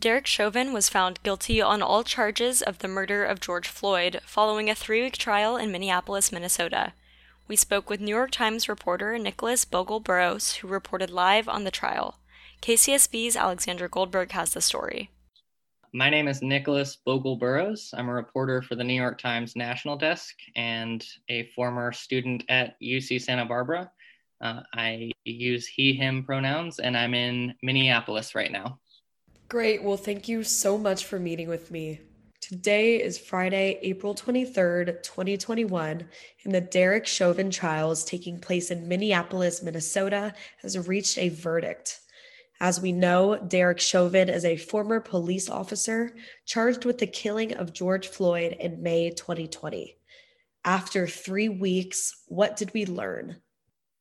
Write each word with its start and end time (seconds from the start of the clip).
Derek 0.00 0.26
Chauvin 0.26 0.72
was 0.72 0.88
found 0.88 1.22
guilty 1.22 1.60
on 1.60 1.82
all 1.82 2.02
charges 2.02 2.62
of 2.62 2.78
the 2.78 2.88
murder 2.88 3.22
of 3.22 3.38
George 3.38 3.68
Floyd 3.68 4.22
following 4.24 4.70
a 4.70 4.74
three 4.74 5.02
week 5.02 5.18
trial 5.18 5.58
in 5.58 5.70
Minneapolis, 5.70 6.32
Minnesota. 6.32 6.94
We 7.46 7.56
spoke 7.56 7.90
with 7.90 8.00
New 8.00 8.14
York 8.14 8.30
Times 8.30 8.66
reporter 8.66 9.18
Nicholas 9.18 9.66
Bogel-Burroughs, 9.66 10.54
who 10.54 10.68
reported 10.68 11.10
live 11.10 11.50
on 11.50 11.64
the 11.64 11.70
trial. 11.70 12.18
KCSB's 12.62 13.36
Alexandra 13.36 13.90
Goldberg 13.90 14.32
has 14.32 14.54
the 14.54 14.62
story. 14.62 15.10
My 15.92 16.08
name 16.08 16.28
is 16.28 16.40
Nicholas 16.40 16.96
Bogel-Burroughs. 17.04 17.92
I'm 17.92 18.08
a 18.08 18.14
reporter 18.14 18.62
for 18.62 18.76
the 18.76 18.84
New 18.84 18.94
York 18.94 19.20
Times 19.20 19.54
National 19.54 19.98
Desk 19.98 20.34
and 20.56 21.04
a 21.28 21.50
former 21.54 21.92
student 21.92 22.42
at 22.48 22.80
UC 22.80 23.20
Santa 23.20 23.44
Barbara. 23.44 23.92
Uh, 24.40 24.62
I 24.72 25.10
use 25.26 25.66
he, 25.66 25.92
him 25.92 26.24
pronouns, 26.24 26.78
and 26.78 26.96
I'm 26.96 27.12
in 27.12 27.52
Minneapolis 27.62 28.34
right 28.34 28.50
now. 28.50 28.78
Great. 29.50 29.82
Well, 29.82 29.96
thank 29.96 30.28
you 30.28 30.44
so 30.44 30.78
much 30.78 31.06
for 31.06 31.18
meeting 31.18 31.48
with 31.48 31.72
me. 31.72 31.98
Today 32.40 33.02
is 33.02 33.18
Friday, 33.18 33.80
April 33.82 34.14
23rd, 34.14 35.02
2021, 35.02 36.08
and 36.44 36.54
the 36.54 36.60
Derek 36.60 37.04
Chauvin 37.04 37.50
trials 37.50 38.04
taking 38.04 38.38
place 38.38 38.70
in 38.70 38.86
Minneapolis, 38.86 39.60
Minnesota, 39.60 40.34
has 40.62 40.86
reached 40.86 41.18
a 41.18 41.30
verdict. 41.30 41.98
As 42.60 42.80
we 42.80 42.92
know, 42.92 43.38
Derek 43.38 43.80
Chauvin 43.80 44.28
is 44.28 44.44
a 44.44 44.56
former 44.56 45.00
police 45.00 45.50
officer 45.50 46.14
charged 46.46 46.84
with 46.84 46.98
the 46.98 47.08
killing 47.08 47.52
of 47.54 47.72
George 47.72 48.06
Floyd 48.06 48.56
in 48.60 48.84
May 48.84 49.10
2020. 49.10 49.96
After 50.64 51.08
three 51.08 51.48
weeks, 51.48 52.22
what 52.28 52.56
did 52.56 52.72
we 52.72 52.86
learn? 52.86 53.42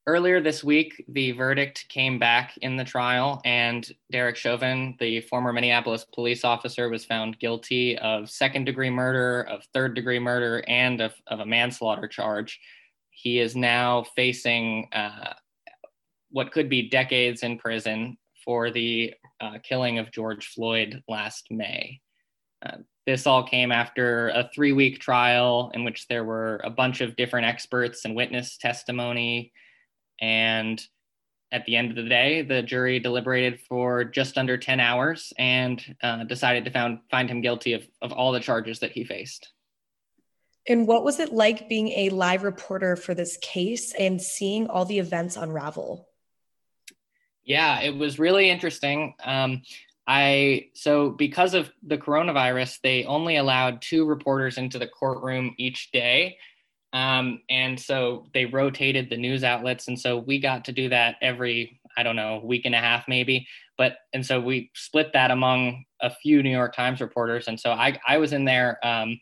Earlier 0.07 0.41
this 0.41 0.63
week, 0.63 1.03
the 1.07 1.33
verdict 1.33 1.85
came 1.89 2.17
back 2.17 2.57
in 2.61 2.77
the 2.77 2.83
trial, 2.83 3.41
and 3.45 3.87
Derek 4.11 4.37
Chauvin, 4.37 4.95
the 4.99 5.21
former 5.21 5.53
Minneapolis 5.53 6.03
police 6.03 6.43
officer, 6.43 6.89
was 6.89 7.05
found 7.05 7.37
guilty 7.39 7.97
of 7.99 8.29
second 8.29 8.63
degree 8.63 8.89
murder, 8.89 9.43
of 9.43 9.63
third 9.73 9.93
degree 9.93 10.17
murder, 10.17 10.63
and 10.67 11.01
of, 11.01 11.13
of 11.27 11.41
a 11.41 11.45
manslaughter 11.45 12.07
charge. 12.07 12.59
He 13.11 13.39
is 13.39 13.55
now 13.55 14.03
facing 14.15 14.87
uh, 14.93 15.33
what 16.31 16.51
could 16.51 16.69
be 16.69 16.89
decades 16.89 17.43
in 17.43 17.59
prison 17.59 18.17
for 18.43 18.71
the 18.71 19.13
uh, 19.41 19.57
killing 19.61 19.99
of 19.99 20.11
George 20.11 20.47
Floyd 20.47 21.03
last 21.07 21.47
May. 21.51 21.99
Uh, 22.65 22.77
this 23.05 23.27
all 23.27 23.43
came 23.43 23.71
after 23.71 24.29
a 24.29 24.49
three 24.53 24.71
week 24.71 24.99
trial 24.99 25.71
in 25.73 25.83
which 25.83 26.07
there 26.07 26.23
were 26.23 26.61
a 26.63 26.69
bunch 26.69 27.01
of 27.01 27.15
different 27.15 27.45
experts 27.45 28.05
and 28.05 28.15
witness 28.15 28.57
testimony 28.57 29.51
and 30.21 30.81
at 31.51 31.65
the 31.65 31.75
end 31.75 31.89
of 31.89 31.95
the 31.95 32.07
day, 32.07 32.43
the 32.43 32.61
jury 32.61 32.99
deliberated 32.99 33.59
for 33.61 34.03
just 34.03 34.37
under 34.37 34.57
10 34.57 34.79
hours 34.79 35.33
and 35.37 35.95
uh, 36.03 36.23
decided 36.25 36.65
to 36.65 36.71
found, 36.71 36.99
find 37.09 37.29
him 37.29 37.41
guilty 37.41 37.73
of, 37.73 37.87
of 38.01 38.11
all 38.11 38.31
the 38.31 38.39
charges 38.39 38.79
that 38.79 38.91
he 38.91 39.03
faced. 39.03 39.51
And 40.67 40.87
what 40.87 41.03
was 41.03 41.19
it 41.19 41.33
like 41.33 41.67
being 41.67 41.89
a 41.89 42.09
live 42.09 42.43
reporter 42.43 42.95
for 42.95 43.15
this 43.15 43.37
case 43.37 43.93
and 43.97 44.21
seeing 44.21 44.67
all 44.67 44.85
the 44.85 44.99
events 44.99 45.37
unravel? 45.37 46.07
Yeah, 47.43 47.81
it 47.81 47.95
was 47.95 48.19
really 48.19 48.49
interesting. 48.51 49.15
Um, 49.23 49.63
I 50.05 50.69
so 50.73 51.09
because 51.09 51.53
of 51.53 51.71
the 51.81 51.97
coronavirus, 51.97 52.79
they 52.81 53.05
only 53.05 53.37
allowed 53.37 53.81
two 53.81 54.05
reporters 54.05 54.57
into 54.57 54.77
the 54.77 54.87
courtroom 54.87 55.55
each 55.57 55.91
day, 55.91 56.37
um, 56.93 57.41
and 57.49 57.79
so 57.79 58.27
they 58.33 58.45
rotated 58.45 59.09
the 59.09 59.17
news 59.17 59.43
outlets. 59.43 59.87
And 59.87 59.99
so 59.99 60.17
we 60.17 60.39
got 60.39 60.65
to 60.65 60.71
do 60.71 60.89
that 60.89 61.15
every, 61.21 61.79
I 61.97 62.03
don't 62.03 62.15
know, 62.15 62.41
week 62.43 62.65
and 62.65 62.75
a 62.75 62.79
half 62.79 63.07
maybe. 63.07 63.47
But, 63.77 63.97
and 64.13 64.25
so 64.25 64.39
we 64.39 64.71
split 64.73 65.13
that 65.13 65.31
among 65.31 65.85
a 66.01 66.09
few 66.09 66.41
New 66.43 66.49
York 66.49 66.75
Times 66.75 66.99
reporters. 67.01 67.47
And 67.47 67.59
so 67.59 67.71
I, 67.71 67.97
I 68.07 68.17
was 68.17 68.33
in 68.33 68.43
there 68.43 68.83
um, 68.85 69.19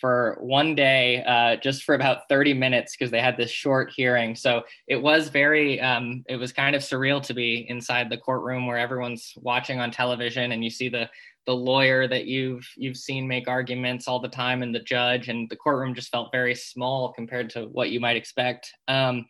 for 0.00 0.38
one 0.40 0.74
day, 0.74 1.22
uh, 1.24 1.56
just 1.56 1.84
for 1.84 1.94
about 1.94 2.28
30 2.28 2.54
minutes 2.54 2.96
because 2.96 3.10
they 3.10 3.20
had 3.20 3.36
this 3.36 3.50
short 3.50 3.92
hearing. 3.94 4.34
So 4.34 4.62
it 4.88 5.00
was 5.00 5.28
very, 5.28 5.80
um, 5.80 6.24
it 6.28 6.36
was 6.36 6.52
kind 6.52 6.74
of 6.74 6.82
surreal 6.82 7.22
to 7.24 7.34
be 7.34 7.66
inside 7.68 8.10
the 8.10 8.18
courtroom 8.18 8.66
where 8.66 8.78
everyone's 8.78 9.34
watching 9.36 9.80
on 9.80 9.90
television 9.90 10.52
and 10.52 10.64
you 10.64 10.70
see 10.70 10.88
the, 10.88 11.08
the 11.46 11.54
lawyer 11.54 12.08
that 12.08 12.26
you've 12.26 12.68
you've 12.76 12.96
seen 12.96 13.26
make 13.26 13.48
arguments 13.48 14.08
all 14.08 14.20
the 14.20 14.28
time 14.28 14.62
and 14.62 14.74
the 14.74 14.80
judge 14.80 15.28
and 15.28 15.48
the 15.48 15.56
courtroom 15.56 15.94
just 15.94 16.10
felt 16.10 16.32
very 16.32 16.54
small 16.54 17.12
compared 17.12 17.50
to 17.50 17.62
what 17.66 17.90
you 17.90 18.00
might 18.00 18.16
expect. 18.16 18.72
Um, 18.88 19.26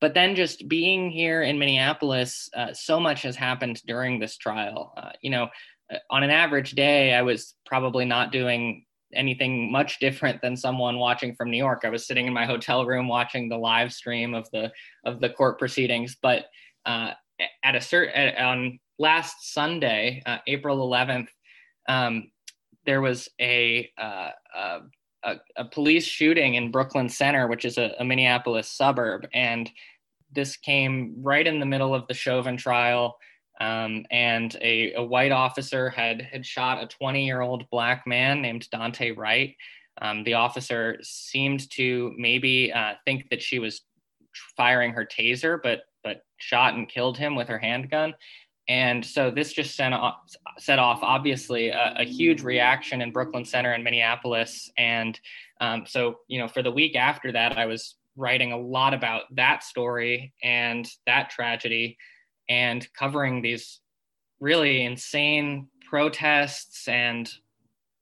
but 0.00 0.14
then 0.14 0.34
just 0.34 0.68
being 0.68 1.10
here 1.10 1.42
in 1.42 1.58
minneapolis 1.58 2.48
uh, 2.56 2.72
so 2.72 2.98
much 2.98 3.22
has 3.22 3.36
happened 3.36 3.80
during 3.86 4.18
this 4.18 4.36
trial. 4.36 4.92
Uh, 4.96 5.12
you 5.20 5.30
know 5.30 5.48
uh, 5.92 5.98
on 6.10 6.22
an 6.22 6.30
average 6.30 6.72
day 6.72 7.12
i 7.12 7.20
was 7.22 7.54
probably 7.66 8.04
not 8.04 8.32
doing 8.32 8.84
anything 9.14 9.70
much 9.70 9.98
different 9.98 10.40
than 10.42 10.56
someone 10.56 10.98
watching 10.98 11.34
from 11.34 11.50
new 11.50 11.56
york. 11.56 11.82
I 11.84 11.88
was 11.90 12.06
sitting 12.06 12.26
in 12.26 12.32
my 12.32 12.46
hotel 12.46 12.84
room 12.84 13.08
watching 13.08 13.48
the 13.48 13.58
live 13.58 13.92
stream 13.92 14.34
of 14.34 14.50
the 14.50 14.72
of 15.04 15.20
the 15.20 15.30
court 15.30 15.58
proceedings. 15.58 16.16
But 16.20 16.46
uh, 16.86 17.12
at 17.62 17.74
a 17.74 17.80
certain 17.80 18.36
on 18.36 18.78
last 18.98 19.52
Sunday, 19.52 20.22
uh, 20.26 20.38
April 20.46 20.88
11th, 20.88 21.28
um, 21.88 22.30
there 22.86 23.00
was 23.00 23.28
a, 23.40 23.90
uh, 23.98 24.30
a, 25.24 25.36
a, 25.56 25.64
police 25.64 26.04
shooting 26.04 26.54
in 26.54 26.70
Brooklyn 26.70 27.08
Center, 27.08 27.46
which 27.48 27.64
is 27.64 27.78
a, 27.78 27.94
a, 27.98 28.04
Minneapolis 28.04 28.68
suburb. 28.68 29.26
And 29.32 29.70
this 30.32 30.56
came 30.56 31.14
right 31.20 31.46
in 31.46 31.60
the 31.60 31.66
middle 31.66 31.94
of 31.94 32.06
the 32.08 32.14
Chauvin 32.14 32.56
trial. 32.56 33.16
Um, 33.60 34.04
and 34.10 34.56
a, 34.60 34.94
a, 34.94 35.02
white 35.02 35.32
officer 35.32 35.88
had, 35.88 36.20
had 36.22 36.44
shot 36.44 36.82
a 36.82 36.86
20 36.86 37.24
year 37.24 37.40
old 37.40 37.68
black 37.70 38.06
man 38.06 38.42
named 38.42 38.68
Daunte 38.72 39.16
Wright. 39.16 39.54
Um, 40.02 40.24
the 40.24 40.34
officer 40.34 40.98
seemed 41.02 41.70
to 41.70 42.12
maybe 42.16 42.72
uh, 42.72 42.94
think 43.04 43.30
that 43.30 43.42
she 43.42 43.58
was 43.58 43.82
firing 44.56 44.92
her 44.92 45.06
taser, 45.06 45.58
but 45.62 45.82
but 46.02 46.22
shot 46.36 46.74
and 46.74 46.88
killed 46.88 47.16
him 47.16 47.34
with 47.34 47.48
her 47.48 47.58
handgun. 47.58 48.14
And 48.68 49.04
so 49.04 49.30
this 49.30 49.52
just 49.52 49.76
sent 49.76 49.92
off, 49.94 50.20
set 50.58 50.78
off, 50.78 51.00
obviously, 51.02 51.68
a, 51.68 51.94
a, 51.98 52.04
huge 52.04 52.42
reaction 52.42 53.02
in 53.02 53.12
Brooklyn 53.12 53.44
Center 53.44 53.72
and 53.72 53.84
Minneapolis. 53.84 54.70
And 54.78 55.18
um, 55.60 55.84
so, 55.86 56.20
you 56.28 56.38
know, 56.38 56.48
for 56.48 56.62
the 56.62 56.70
week 56.70 56.96
after 56.96 57.30
that, 57.32 57.58
I 57.58 57.66
was 57.66 57.96
writing 58.16 58.52
a 58.52 58.58
lot 58.58 58.94
about 58.94 59.22
that 59.34 59.64
story 59.64 60.32
and 60.42 60.88
that 61.06 61.30
tragedy 61.30 61.98
and 62.48 62.86
covering 62.94 63.42
these 63.42 63.80
really 64.40 64.84
insane 64.84 65.68
protests 65.88 66.88
and 66.88 67.30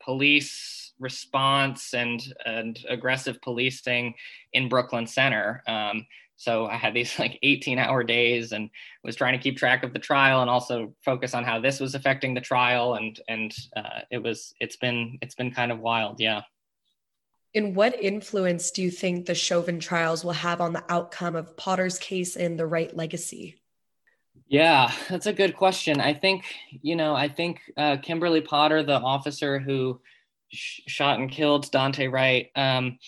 police 0.03 0.93
response 0.99 1.95
and, 1.95 2.23
and 2.45 2.85
aggressive 2.89 3.41
policing 3.43 4.15
in 4.53 4.69
Brooklyn 4.69 5.07
Center. 5.07 5.63
Um, 5.67 6.07
so 6.43 6.67
I 6.67 6.75
had 6.75 6.93
these 6.93 7.17
like 7.21 7.39
18 7.43 7.79
hour 7.79 8.03
days 8.03 8.51
and 8.51 8.69
was 9.05 9.15
trying 9.15 9.39
to 9.39 9.43
keep 9.43 9.57
track 9.57 9.85
of 9.85 9.93
the 9.93 10.01
trial 10.01 10.41
and 10.41 10.51
also 10.51 10.93
focus 11.05 11.35
on 11.35 11.45
how 11.45 11.61
this 11.61 11.79
was 11.79 11.95
affecting 11.95 12.35
the 12.35 12.41
trial. 12.41 12.95
And, 12.95 13.19
and 13.29 13.55
uh, 13.77 14.01
it 14.11 14.19
was, 14.19 14.53
it's 14.61 14.77
been, 14.77 15.19
it's 15.23 15.37
been 15.37 15.53
kind 15.53 15.71
of 15.71 15.79
wild. 15.79 16.19
Yeah. 16.19 16.43
And 17.55 17.77
what 17.77 18.01
influence 18.03 18.73
do 18.73 18.83
you 18.83 18.91
think 18.91 19.27
the 19.27 19.37
Chauvin 19.37 19.79
trials 19.79 20.25
will 20.25 20.33
have 20.33 20.61
on 20.61 20.73
the 20.73 20.85
outcome 20.89 21.37
of 21.37 21.57
Potter's 21.57 21.99
case 21.99 22.35
and 22.35 22.59
the 22.59 22.67
Wright 22.67 22.95
legacy? 22.97 23.61
Yeah, 24.49 24.91
that's 25.09 25.27
a 25.27 25.33
good 25.33 25.57
question. 25.57 26.01
I 26.01 26.13
think, 26.13 26.45
you 26.71 26.97
know, 26.97 27.15
I 27.15 27.29
think 27.29 27.61
uh, 27.77 27.99
Kimberly 27.99 28.41
Potter, 28.41 28.83
the 28.83 28.99
officer 28.99 29.61
who 29.61 30.01
sh- 30.49 30.81
shot 30.89 31.21
and 31.21 31.31
killed 31.31 31.71
Daunte 31.71 32.11
Wright, 32.11 32.51
um, 32.57 32.99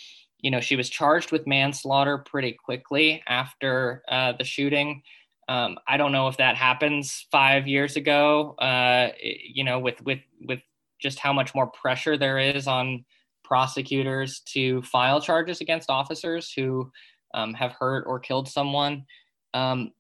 you 0.45 0.51
know, 0.51 0.61
she 0.61 0.77
was 0.77 0.91
charged 0.91 1.33
with 1.33 1.47
manslaughter 1.47 2.19
pretty 2.19 2.53
quickly 2.53 3.23
after 3.27 4.03
uh, 4.11 4.35
the 4.37 4.45
shooting. 4.45 5.03
Um, 5.49 5.79
I 5.89 5.97
don't 5.97 6.13
know 6.13 6.29
if 6.29 6.37
that 6.37 6.55
happens 6.55 7.27
five 7.33 7.67
years 7.67 7.97
ago. 7.97 8.55
Uh, 8.59 9.09
you 9.23 9.65
know, 9.65 9.79
with 9.79 10.03
with 10.03 10.19
with 10.47 10.61
just 11.01 11.19
how 11.19 11.33
much 11.33 11.55
more 11.55 11.69
pressure 11.69 12.19
there 12.19 12.39
is 12.39 12.67
on 12.67 13.07
prosecutors 13.43 14.41
to 14.53 14.83
file 14.83 15.19
charges 15.19 15.63
against 15.63 15.89
officers 15.89 16.53
who 16.53 16.93
um, 17.33 17.55
have 17.55 17.73
hurt 17.73 18.05
or 18.07 18.21
killed 18.21 18.47
someone. 18.47 19.07
Um, 19.55 19.93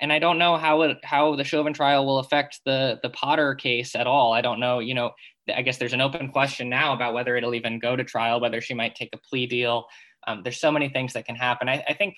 and 0.00 0.12
I 0.12 0.18
don't 0.18 0.38
know 0.38 0.56
how 0.56 0.82
it 0.82 0.98
how 1.04 1.36
the 1.36 1.44
Chauvin 1.44 1.72
trial 1.72 2.04
will 2.04 2.18
affect 2.18 2.62
the 2.64 2.98
the 3.04 3.10
Potter 3.10 3.54
case 3.54 3.94
at 3.94 4.08
all. 4.08 4.32
I 4.32 4.40
don't 4.40 4.58
know. 4.58 4.80
You 4.80 4.94
know, 4.94 5.12
I 5.54 5.62
guess 5.62 5.78
there's 5.78 5.92
an 5.92 6.00
open 6.00 6.30
question 6.30 6.68
now 6.68 6.92
about 6.92 7.14
whether 7.14 7.36
it'll 7.36 7.54
even 7.54 7.78
go 7.78 7.96
to 7.96 8.04
trial, 8.04 8.40
whether 8.40 8.60
she 8.60 8.74
might 8.74 8.94
take 8.94 9.10
a 9.14 9.18
plea 9.18 9.46
deal. 9.46 9.86
Um, 10.26 10.42
there's 10.42 10.60
so 10.60 10.72
many 10.72 10.88
things 10.88 11.12
that 11.12 11.26
can 11.26 11.36
happen. 11.36 11.68
I, 11.68 11.84
I 11.88 11.94
think 11.94 12.16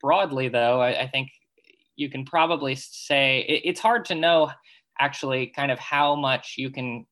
broadly, 0.00 0.48
though, 0.48 0.80
I, 0.80 1.02
I, 1.02 1.08
think 1.08 1.30
you 1.96 2.10
can 2.10 2.24
probably 2.24 2.74
say 2.74 3.44
it, 3.48 3.62
it's 3.64 3.80
hard 3.80 4.04
to 4.06 4.14
know 4.14 4.50
actually 4.98 5.48
kind 5.48 5.70
of 5.70 5.78
how 5.78 6.16
much 6.16 6.54
you 6.56 6.70
can 6.70 7.06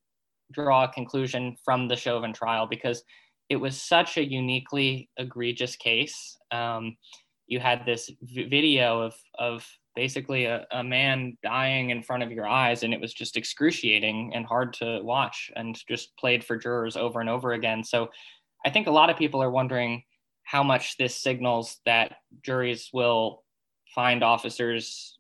draw 0.53 0.85
a 0.85 0.93
conclusion 0.93 1.57
from 1.65 1.89
the 1.89 1.97
Chauvin 1.97 2.33
trial 2.33 2.67
because 2.67 3.03
it 3.49 3.57
was 3.57 3.81
such 3.81 4.17
a 4.17 4.25
uniquely 4.25 5.11
egregious 5.17 5.77
case. 5.77 6.37
Um, 6.51 6.97
you 7.47 7.61
had 7.61 7.85
this 7.85 8.11
v- 8.23 8.49
video 8.49 9.01
of, 9.01 9.15
of 9.39 9.67
basically 9.95 10.45
a, 10.45 10.67
a 10.73 10.83
man 10.83 11.37
dying 11.43 11.91
in 11.91 12.03
front 12.03 12.23
of 12.23 12.33
your 12.33 12.47
eyes 12.47 12.83
and 12.83 12.93
it 12.93 13.01
was 13.01 13.15
just 13.15 13.37
excruciating 13.37 14.33
and 14.35 14.47
hard 14.47 14.73
to 14.75 15.01
watch 15.03 15.51
and 15.57 15.79
just 15.87 16.17
played 16.17 16.45
for 16.45 16.57
jurors 16.57 16.97
over 16.97 17.21
and 17.21 17.31
over 17.31 17.53
again. 17.53 17.85
So 17.85 18.11
i 18.67 18.71
think 18.71 18.87
a 18.87 18.91
lot 18.91 19.11
of 19.11 19.17
people 19.17 19.43
are 19.43 19.51
wondering 19.51 20.03
how 20.43 20.63
much 20.63 20.97
this 20.97 21.15
signals 21.15 21.79
that 21.85 22.17
juries 22.43 22.91
will 22.93 23.43
find 23.95 24.23
officers 24.23 25.19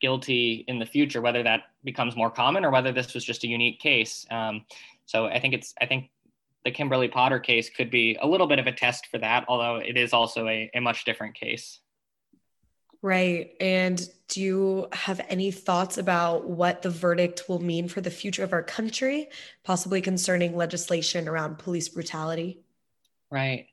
guilty 0.00 0.64
in 0.68 0.78
the 0.78 0.86
future 0.86 1.20
whether 1.20 1.42
that 1.42 1.62
becomes 1.84 2.16
more 2.16 2.30
common 2.30 2.64
or 2.64 2.70
whether 2.70 2.92
this 2.92 3.14
was 3.14 3.24
just 3.24 3.44
a 3.44 3.48
unique 3.48 3.80
case. 3.80 4.24
Um, 4.30 4.64
so 5.08 5.26
i 5.26 5.40
think 5.40 5.54
it's 5.54 5.74
i 5.80 5.86
think 5.86 6.10
the 6.64 6.70
kimberly 6.70 7.08
potter 7.08 7.40
case 7.40 7.70
could 7.70 7.90
be 7.90 8.16
a 8.20 8.26
little 8.26 8.46
bit 8.46 8.58
of 8.58 8.66
a 8.66 8.72
test 8.72 9.06
for 9.06 9.18
that 9.18 9.44
although 9.48 9.76
it 9.76 9.96
is 9.96 10.12
also 10.12 10.46
a, 10.46 10.70
a 10.74 10.80
much 10.80 11.04
different 11.04 11.34
case 11.34 11.80
Right. 13.00 13.52
And 13.60 14.00
do 14.28 14.40
you 14.40 14.88
have 14.92 15.20
any 15.28 15.50
thoughts 15.50 15.98
about 15.98 16.48
what 16.48 16.82
the 16.82 16.90
verdict 16.90 17.48
will 17.48 17.62
mean 17.62 17.88
for 17.88 18.00
the 18.00 18.10
future 18.10 18.42
of 18.42 18.52
our 18.52 18.62
country, 18.62 19.28
possibly 19.62 20.00
concerning 20.00 20.56
legislation 20.56 21.28
around 21.28 21.58
police 21.58 21.88
brutality? 21.88 22.60
Right. 23.30 23.68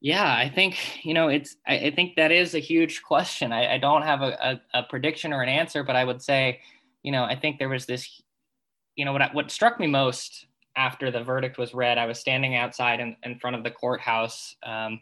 Yeah, 0.00 0.30
I 0.30 0.50
think, 0.50 0.76
you 1.04 1.14
know, 1.14 1.28
it's, 1.28 1.56
I, 1.66 1.76
I 1.76 1.90
think 1.90 2.16
that 2.16 2.30
is 2.30 2.54
a 2.54 2.58
huge 2.58 3.02
question. 3.02 3.52
I, 3.52 3.74
I 3.74 3.78
don't 3.78 4.02
have 4.02 4.20
a, 4.20 4.60
a, 4.74 4.80
a, 4.80 4.82
prediction 4.82 5.32
or 5.32 5.42
an 5.42 5.48
answer, 5.48 5.82
but 5.82 5.96
I 5.96 6.04
would 6.04 6.20
say, 6.20 6.60
you 7.02 7.10
know, 7.10 7.24
I 7.24 7.36
think 7.36 7.58
there 7.58 7.70
was 7.70 7.86
this, 7.86 8.20
you 8.96 9.06
know, 9.06 9.12
what, 9.12 9.34
what 9.34 9.50
struck 9.50 9.80
me 9.80 9.86
most 9.86 10.46
after 10.76 11.10
the 11.10 11.24
verdict 11.24 11.56
was 11.56 11.72
read, 11.72 11.96
I 11.96 12.04
was 12.04 12.18
standing 12.18 12.54
outside 12.54 13.00
in, 13.00 13.16
in 13.22 13.38
front 13.38 13.56
of 13.56 13.64
the 13.64 13.70
courthouse. 13.70 14.56
Um, 14.62 15.00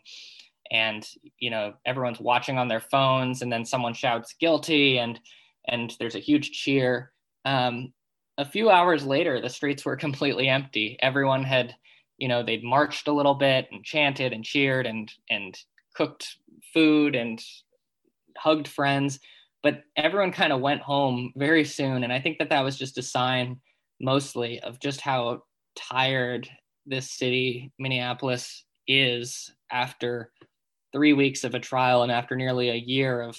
and 0.72 1.06
you 1.38 1.50
know 1.50 1.74
everyone's 1.86 2.20
watching 2.20 2.58
on 2.58 2.66
their 2.66 2.80
phones 2.80 3.42
and 3.42 3.52
then 3.52 3.64
someone 3.64 3.94
shouts 3.94 4.34
guilty 4.40 4.98
and 4.98 5.20
and 5.68 5.94
there's 6.00 6.16
a 6.16 6.20
huge 6.20 6.50
cheer. 6.50 7.12
Um, 7.44 7.92
a 8.38 8.44
few 8.44 8.70
hours 8.70 9.06
later 9.06 9.40
the 9.40 9.48
streets 9.48 9.84
were 9.84 9.96
completely 10.06 10.48
empty. 10.48 10.96
Everyone 11.00 11.44
had 11.44 11.74
you 12.18 12.28
know 12.28 12.42
they'd 12.42 12.64
marched 12.64 13.08
a 13.08 13.12
little 13.12 13.34
bit 13.34 13.68
and 13.72 13.84
chanted 13.84 14.32
and 14.32 14.44
cheered 14.44 14.86
and 14.86 15.12
and 15.30 15.58
cooked 15.94 16.36
food 16.72 17.14
and 17.14 17.42
hugged 18.38 18.68
friends 18.68 19.18
but 19.62 19.82
everyone 19.96 20.32
kind 20.32 20.52
of 20.52 20.60
went 20.60 20.80
home 20.80 21.32
very 21.36 21.64
soon 21.64 22.04
and 22.04 22.12
i 22.12 22.20
think 22.20 22.38
that 22.38 22.48
that 22.48 22.62
was 22.62 22.78
just 22.78 22.96
a 22.96 23.02
sign 23.02 23.60
mostly 24.00 24.60
of 24.60 24.80
just 24.80 25.00
how 25.00 25.42
tired 25.76 26.48
this 26.86 27.10
city 27.10 27.72
minneapolis 27.78 28.64
is 28.86 29.52
after 29.70 30.30
three 30.92 31.12
weeks 31.12 31.44
of 31.44 31.54
a 31.54 31.60
trial 31.60 32.02
and 32.02 32.12
after 32.12 32.36
nearly 32.36 32.70
a 32.70 32.74
year 32.74 33.20
of 33.20 33.38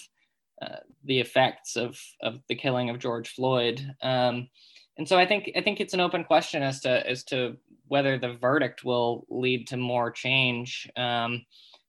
uh, 0.62 0.78
the 1.06 1.20
effects 1.20 1.76
of 1.76 2.00
of 2.22 2.40
the 2.48 2.56
killing 2.56 2.90
of 2.90 3.00
George 3.00 3.34
Floyd. 3.34 3.96
Um, 4.02 4.50
and 4.98 5.08
so 5.08 5.18
I 5.18 5.26
think 5.26 5.52
I 5.56 5.62
think 5.62 5.80
it's 5.80 5.94
an 5.94 6.00
open 6.00 6.24
question 6.24 6.64
as 6.64 6.82
to 6.82 7.08
as 7.08 7.24
to 7.26 7.58
whether 7.88 8.18
the 8.18 8.34
verdict 8.34 8.84
will 8.84 9.26
lead 9.30 9.68
to 9.68 9.78
more 9.78 10.12
change. 10.12 10.90
Um, 10.96 11.46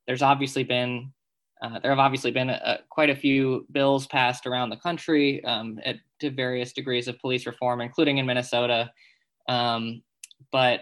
there's 0.06 0.22
obviously 0.22 0.64
been 0.64 1.12
uh, 1.62 1.78
there 1.78 1.90
have 1.90 1.98
obviously 1.98 2.30
been 2.30 2.50
a, 2.50 2.80
quite 2.90 3.10
a 3.10 3.16
few 3.16 3.66
bills 3.72 4.06
passed 4.06 4.46
around 4.46 4.70
the 4.70 4.76
country 4.76 5.42
um, 5.44 5.78
at, 5.84 5.96
to 6.20 6.30
various 6.30 6.72
degrees 6.72 7.08
of 7.08 7.18
police 7.20 7.46
reform, 7.46 7.80
including 7.80 8.18
in 8.18 8.26
Minnesota. 8.26 8.90
Um, 9.48 10.02
but 10.50 10.80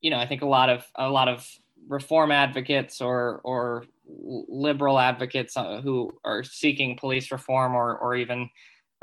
you 0.00 0.10
know, 0.10 0.18
I 0.18 0.26
think 0.26 0.42
a 0.42 0.46
lot 0.46 0.68
of 0.68 0.84
a 0.96 1.08
lot 1.08 1.28
of 1.28 1.46
reform 1.92 2.32
advocates 2.32 3.00
or 3.00 3.40
or 3.44 3.84
liberal 4.06 4.98
advocates 4.98 5.56
uh, 5.56 5.80
who 5.82 6.10
are 6.24 6.42
seeking 6.42 6.96
police 6.96 7.30
reform 7.30 7.74
or 7.74 7.98
or 7.98 8.16
even 8.16 8.48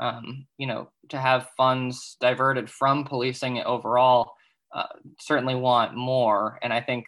um, 0.00 0.46
you 0.58 0.66
know 0.66 0.90
to 1.08 1.18
have 1.18 1.48
funds 1.56 2.16
diverted 2.20 2.68
from 2.68 3.04
policing 3.04 3.62
overall 3.62 4.32
uh, 4.74 4.86
certainly 5.18 5.54
want 5.54 5.94
more. 5.94 6.58
And 6.62 6.72
i 6.72 6.80
think 6.80 7.06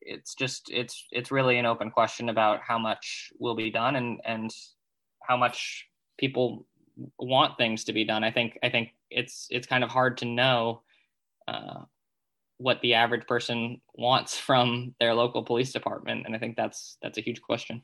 it's 0.00 0.34
just 0.34 0.70
it's 0.70 1.06
it's 1.10 1.30
really 1.30 1.58
an 1.58 1.66
open 1.66 1.90
question 1.90 2.28
about 2.28 2.60
how 2.60 2.78
much 2.78 3.32
will 3.38 3.54
be 3.54 3.70
done 3.70 3.96
and 3.96 4.20
and 4.24 4.50
how 5.22 5.36
much 5.36 5.86
people 6.18 6.66
want 7.18 7.56
things 7.56 7.84
to 7.84 7.92
be 7.92 8.04
done. 8.04 8.24
I 8.24 8.30
think 8.30 8.58
i 8.62 8.68
think 8.70 8.94
it's 9.10 9.46
it's 9.50 9.66
kind 9.66 9.84
of 9.84 9.90
hard 9.90 10.18
to 10.18 10.24
know 10.24 10.82
uh, 11.48 11.80
what 12.62 12.80
the 12.80 12.94
average 12.94 13.26
person 13.26 13.80
wants 13.94 14.38
from 14.38 14.94
their 15.00 15.14
local 15.14 15.42
police 15.42 15.72
department 15.72 16.24
and 16.26 16.34
i 16.34 16.38
think 16.38 16.56
that's 16.56 16.96
that's 17.02 17.18
a 17.18 17.22
huge 17.22 17.40
question. 17.42 17.82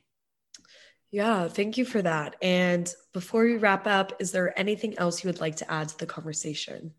Yeah 1.11 1.47
thank 1.47 1.77
you 1.77 1.85
for 1.85 2.01
that. 2.03 2.35
And 2.41 2.93
before 3.13 3.43
we 3.43 3.57
wrap 3.57 3.87
up 3.87 4.13
is 4.19 4.31
there 4.31 4.57
anything 4.57 4.97
else 4.99 5.23
you 5.23 5.27
would 5.27 5.41
like 5.41 5.55
to 5.57 5.71
add 5.71 5.89
to 5.89 5.97
the 5.97 6.05
conversation? 6.05 6.93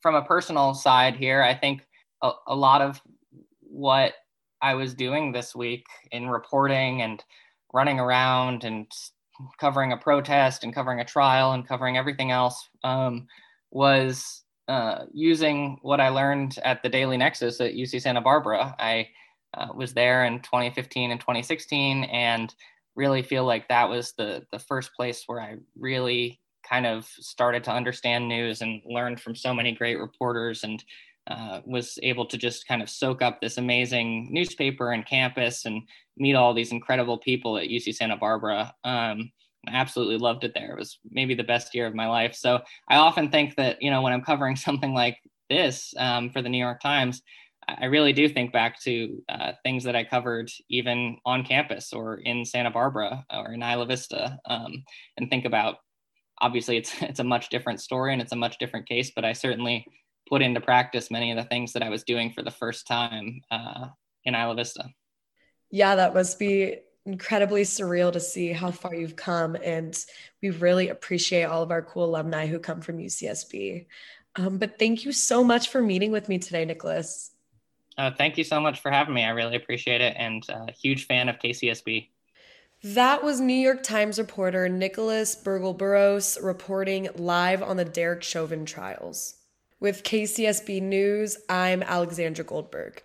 From 0.00 0.14
a 0.14 0.24
personal 0.24 0.74
side 0.74 1.16
here 1.16 1.42
i 1.42 1.54
think 1.54 1.86
a, 2.22 2.30
a 2.46 2.54
lot 2.54 2.80
of 2.80 3.00
what 3.60 4.14
i 4.62 4.74
was 4.74 4.94
doing 4.94 5.32
this 5.32 5.54
week 5.54 5.86
in 6.12 6.28
reporting 6.28 7.02
and 7.02 7.24
running 7.72 8.00
around 8.00 8.64
and 8.64 8.86
covering 9.58 9.92
a 9.92 9.96
protest 9.96 10.64
and 10.64 10.74
covering 10.74 11.00
a 11.00 11.04
trial 11.04 11.52
and 11.52 11.66
covering 11.66 11.96
everything 11.96 12.30
else 12.30 12.68
um, 12.84 13.26
was 13.70 14.42
uh, 14.68 15.04
using 15.12 15.78
what 15.82 16.00
I 16.00 16.10
learned 16.10 16.58
at 16.64 16.82
the 16.82 16.88
Daily 16.88 17.16
Nexus 17.16 17.60
at 17.60 17.74
UC 17.74 18.02
Santa 18.02 18.20
Barbara. 18.20 18.74
I 18.78 19.08
uh, 19.54 19.68
was 19.74 19.94
there 19.94 20.24
in 20.26 20.40
2015 20.40 21.10
and 21.10 21.20
2016, 21.20 22.04
and 22.04 22.54
really 22.94 23.22
feel 23.22 23.44
like 23.44 23.68
that 23.68 23.88
was 23.88 24.12
the 24.18 24.46
the 24.52 24.58
first 24.58 24.92
place 24.94 25.24
where 25.26 25.40
I 25.40 25.56
really 25.78 26.40
kind 26.68 26.86
of 26.86 27.06
started 27.06 27.64
to 27.64 27.72
understand 27.72 28.28
news 28.28 28.60
and 28.60 28.82
learned 28.84 29.20
from 29.20 29.34
so 29.34 29.54
many 29.54 29.72
great 29.72 29.98
reporters 29.98 30.64
and 30.64 30.84
uh, 31.28 31.60
was 31.64 31.98
able 32.02 32.26
to 32.26 32.36
just 32.36 32.66
kind 32.66 32.82
of 32.82 32.90
soak 32.90 33.22
up 33.22 33.40
this 33.40 33.58
amazing 33.58 34.28
newspaper 34.30 34.92
and 34.92 35.06
campus 35.06 35.64
and 35.64 35.82
meet 36.16 36.34
all 36.34 36.54
these 36.54 36.72
incredible 36.72 37.18
people 37.18 37.58
at 37.58 37.68
UC 37.68 37.94
Santa 37.94 38.16
Barbara. 38.16 38.74
Um, 38.84 39.30
absolutely 39.66 40.18
loved 40.18 40.44
it 40.44 40.52
there. 40.54 40.72
It 40.72 40.78
was 40.78 40.98
maybe 41.10 41.34
the 41.34 41.44
best 41.44 41.74
year 41.74 41.86
of 41.86 41.94
my 41.94 42.06
life. 42.06 42.34
So 42.34 42.60
I 42.88 42.96
often 42.96 43.30
think 43.30 43.56
that, 43.56 43.82
you 43.82 43.90
know, 43.90 44.02
when 44.02 44.12
I'm 44.12 44.22
covering 44.22 44.56
something 44.56 44.94
like 44.94 45.18
this 45.50 45.94
um, 45.98 46.30
for 46.30 46.42
the 46.42 46.48
New 46.48 46.58
York 46.58 46.80
Times, 46.80 47.22
I 47.68 47.86
really 47.86 48.14
do 48.14 48.28
think 48.28 48.52
back 48.52 48.80
to 48.82 49.22
uh, 49.28 49.52
things 49.62 49.84
that 49.84 49.94
I 49.94 50.04
covered 50.04 50.50
even 50.70 51.18
on 51.26 51.44
campus 51.44 51.92
or 51.92 52.16
in 52.16 52.44
Santa 52.44 52.70
Barbara 52.70 53.24
or 53.30 53.52
in 53.52 53.62
Isla 53.62 53.84
Vista 53.86 54.38
um, 54.46 54.84
and 55.18 55.28
think 55.28 55.44
about 55.44 55.76
obviously 56.40 56.76
it's 56.76 56.92
it's 57.02 57.20
a 57.20 57.24
much 57.24 57.48
different 57.50 57.80
story 57.80 58.12
and 58.12 58.22
it's 58.22 58.32
a 58.32 58.36
much 58.36 58.58
different 58.58 58.88
case, 58.88 59.12
but 59.14 59.24
I 59.24 59.32
certainly 59.32 59.84
put 60.28 60.42
into 60.42 60.60
practice 60.60 61.10
many 61.10 61.30
of 61.30 61.36
the 61.36 61.44
things 61.44 61.72
that 61.72 61.82
I 61.82 61.88
was 61.88 62.04
doing 62.04 62.32
for 62.32 62.42
the 62.42 62.50
first 62.50 62.86
time 62.86 63.40
uh, 63.50 63.88
in 64.24 64.34
Isla 64.34 64.54
Vista. 64.54 64.88
Yeah, 65.70 65.96
that 65.96 66.14
must 66.14 66.38
be 66.38 66.76
incredibly 67.08 67.62
surreal 67.62 68.12
to 68.12 68.20
see 68.20 68.52
how 68.52 68.70
far 68.70 68.94
you've 68.94 69.16
come. 69.16 69.56
And 69.64 69.98
we 70.42 70.50
really 70.50 70.90
appreciate 70.90 71.44
all 71.44 71.62
of 71.62 71.70
our 71.70 71.82
cool 71.82 72.04
alumni 72.04 72.46
who 72.46 72.58
come 72.58 72.82
from 72.82 72.98
UCSB. 72.98 73.86
Um, 74.36 74.58
but 74.58 74.78
thank 74.78 75.04
you 75.04 75.12
so 75.12 75.42
much 75.42 75.70
for 75.70 75.80
meeting 75.80 76.12
with 76.12 76.28
me 76.28 76.38
today, 76.38 76.66
Nicholas. 76.66 77.32
Uh, 77.96 78.10
thank 78.16 78.36
you 78.36 78.44
so 78.44 78.60
much 78.60 78.80
for 78.80 78.90
having 78.90 79.14
me. 79.14 79.24
I 79.24 79.30
really 79.30 79.56
appreciate 79.56 80.02
it 80.02 80.14
and 80.16 80.44
a 80.50 80.56
uh, 80.56 80.66
huge 80.80 81.06
fan 81.06 81.28
of 81.28 81.38
KCSB. 81.38 82.08
That 82.84 83.24
was 83.24 83.40
New 83.40 83.54
York 83.54 83.82
Times 83.82 84.18
reporter 84.18 84.68
Nicholas 84.68 85.34
Bogel-Burroughs 85.34 86.38
reporting 86.40 87.08
live 87.16 87.60
on 87.60 87.76
the 87.76 87.84
Derek 87.84 88.22
Chauvin 88.22 88.66
trials. 88.66 89.34
With 89.80 90.04
KCSB 90.04 90.82
News, 90.82 91.38
I'm 91.48 91.82
Alexandra 91.82 92.44
Goldberg. 92.44 93.02